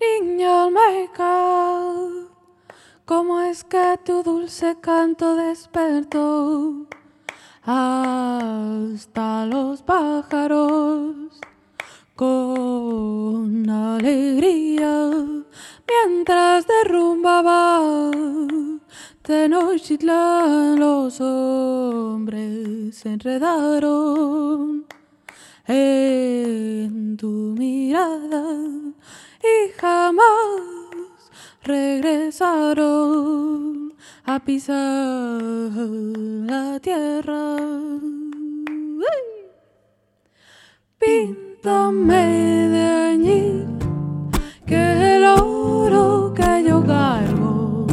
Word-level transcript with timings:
Niña 0.00 0.66
Olmeca, 0.66 1.98
¿cómo 3.04 3.40
es 3.40 3.64
que 3.64 3.98
tu 4.04 4.22
dulce 4.22 4.76
canto 4.80 5.36
despertó 5.36 6.86
hasta 7.62 9.46
los 9.46 9.82
pájaros 9.82 11.40
con 12.16 13.68
alegría 13.70 15.14
mientras 15.86 16.66
derrumbaba 16.66 18.10
Tenochtitlan 19.22 20.80
los 20.80 21.20
hombres 21.20 22.96
se 22.96 23.12
enredaron 23.12 24.84
en 25.68 27.16
tu 27.16 27.54
mirada 27.56 28.81
regresaron 31.64 32.82
a 34.24 34.40
pisar 34.40 35.40
la 35.42 36.80
tierra. 36.80 37.56
Píntame 40.98 42.68
de 42.68 42.84
allí 42.84 43.64
que 44.66 45.16
el 45.16 45.24
oro 45.24 46.32
que 46.34 46.64
yo 46.66 46.84
cargo 46.84 47.86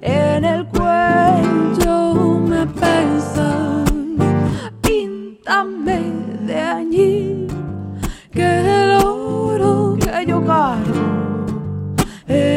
en 0.00 0.44
el 0.44 0.66
cuello 0.66 2.38
me 2.40 2.66
pesa. 2.66 3.84
Píntame 4.82 6.12
de 6.46 6.60
allí 6.60 7.46
que 8.32 8.82
el 8.82 9.04
oro 9.04 9.96
que 9.98 10.26
yo 10.26 10.44
cargo 10.44 11.03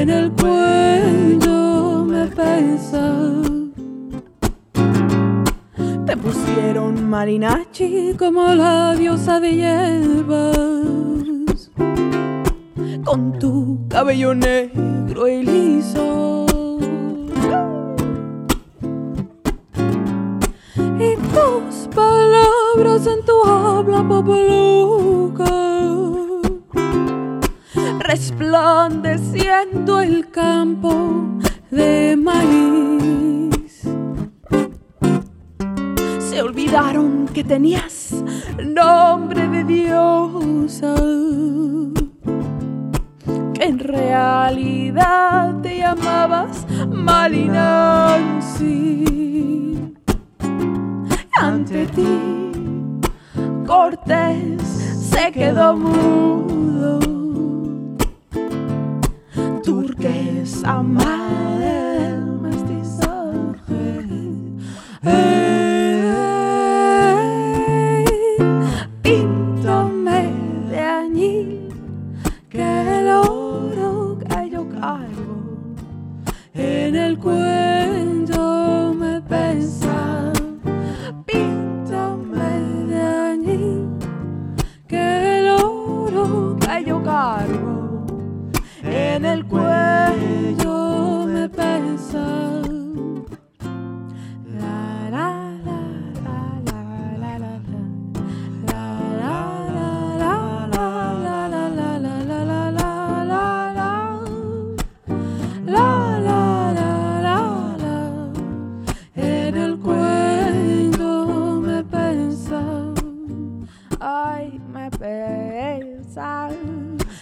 en 0.07 0.13
el 0.13 0.31
cuello 0.31 2.05
me 2.05 2.27
pesa. 2.27 3.13
Te 6.05 6.15
pusieron 6.15 7.09
marinachi 7.09 8.15
como 8.17 8.53
la 8.53 8.95
diosa 8.95 9.41
de 9.41 9.55
hierbas, 9.55 10.51
con 13.03 13.37
tu 13.39 13.85
cabello 13.89 14.33
negro 14.33 15.27
y 15.27 15.43
liso. 15.43 16.45
Y 20.99 21.15
tus 21.33 21.87
palabras 21.93 23.07
en 23.07 23.25
tu 23.25 23.43
habla 23.45 24.07
popoluca 24.07 25.67
resplandeciendo 28.07 29.99
el 29.99 30.31
campo 30.31 31.25
de 31.69 32.15
maíz. 32.15 33.81
Se 36.19 36.41
olvidaron 36.41 37.27
que 37.33 37.43
tenías 37.43 38.23
nombre 38.63 39.49
de 39.49 39.65
diosa, 39.65 40.95
que 43.53 43.63
en 43.65 43.79
realidad 43.79 45.59
te 45.61 45.79
llamabas 45.79 46.65
Malinansi. 46.87 48.23
Ante 51.41 51.85
ti, 51.87 52.19
Cortés 53.65 54.61
se 55.11 55.29
quedó 55.33 55.75
mudo 55.75 56.06
Hey. 65.03 65.46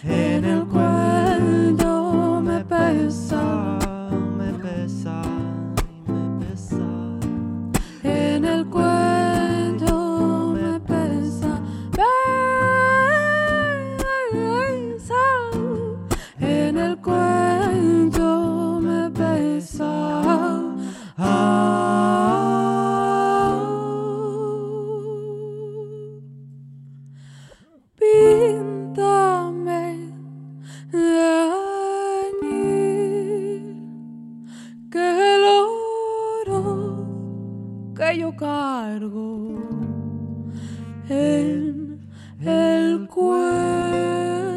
en 0.04 0.46
el 0.46 0.66
cuerpo. 0.66 0.85
que 37.96 38.18
yo 38.18 38.36
cargo 38.36 39.56
en 41.10 42.00
el 42.42 43.08
cuello. 43.08 44.55